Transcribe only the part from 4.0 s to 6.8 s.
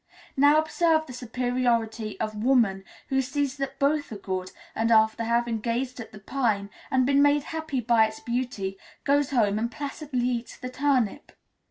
are good, and after having gazed at the pine